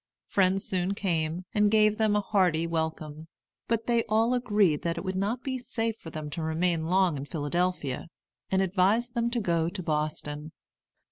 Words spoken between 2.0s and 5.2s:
a hearty welcome; but they all agreed that it would